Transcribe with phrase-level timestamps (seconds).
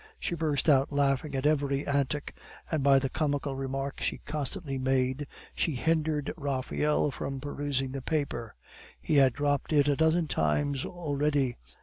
[0.19, 2.35] She burst out laughing at every antic,
[2.71, 8.55] and by the comical remarks she constantly made, she hindered Raphael from perusing the paper;
[8.99, 11.55] he had dropped it a dozen times already.